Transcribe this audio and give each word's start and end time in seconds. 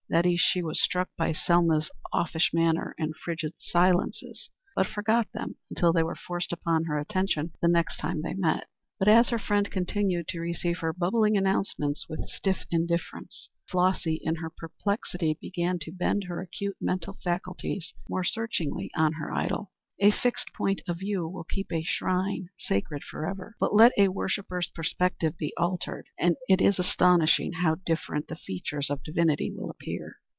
That 0.11 0.25
is, 0.25 0.41
she 0.41 0.61
was 0.61 0.77
struck 0.83 1.07
by 1.17 1.31
Selma's 1.31 1.89
offish 2.11 2.49
manner 2.53 2.93
and 2.99 3.15
frigid 3.15 3.53
silences, 3.59 4.49
but 4.75 4.85
forgot 4.87 5.31
them 5.31 5.55
until 5.69 5.93
they 5.93 6.03
were 6.03 6.17
forced 6.17 6.51
upon 6.51 6.83
her 6.83 6.99
attention 6.99 7.53
the 7.61 7.69
next 7.69 7.95
time 7.95 8.21
they 8.21 8.33
met. 8.33 8.65
But 8.99 9.07
as 9.07 9.29
her 9.29 9.39
friend 9.39 9.71
continued 9.71 10.27
to 10.27 10.41
receive 10.41 10.79
her 10.79 10.91
bubbling 10.91 11.37
announcements 11.37 12.07
with 12.09 12.27
stiff 12.27 12.65
indifference, 12.69 13.47
Flossy, 13.69 14.19
in 14.21 14.35
her 14.35 14.49
perplexity, 14.49 15.37
began 15.39 15.79
to 15.79 15.93
bend 15.93 16.25
her 16.25 16.41
acute 16.41 16.75
mental 16.81 17.17
faculties 17.23 17.93
more 18.09 18.25
searchingly 18.25 18.91
on 18.97 19.13
her 19.13 19.31
idol. 19.31 19.71
A 20.03 20.09
fixed 20.09 20.51
point 20.55 20.81
of 20.87 20.97
view 20.97 21.27
will 21.27 21.43
keep 21.43 21.71
a 21.71 21.83
shrine 21.83 22.49
sacred 22.57 23.03
forever, 23.03 23.55
but 23.59 23.75
let 23.75 23.91
a 23.99 24.07
worshipper's 24.07 24.67
perspective 24.73 25.37
be 25.37 25.53
altered, 25.57 26.07
and 26.17 26.37
it 26.49 26.59
is 26.59 26.79
astonishing 26.79 27.51
how 27.53 27.75
different 27.85 28.27
the 28.27 28.35
features 28.35 28.89
of 28.89 29.03
divinity 29.03 29.51
will 29.55 29.69
appear. 29.69 30.15